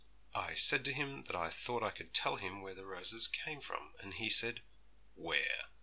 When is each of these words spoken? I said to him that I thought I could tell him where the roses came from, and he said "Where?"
I 0.33 0.55
said 0.55 0.83
to 0.85 0.93
him 0.93 1.25
that 1.25 1.35
I 1.35 1.51
thought 1.51 1.83
I 1.83 1.91
could 1.91 2.11
tell 2.11 2.37
him 2.37 2.63
where 2.63 2.73
the 2.73 2.87
roses 2.87 3.27
came 3.27 3.61
from, 3.61 3.93
and 3.99 4.15
he 4.15 4.31
said 4.31 4.63
"Where?" 5.13 5.65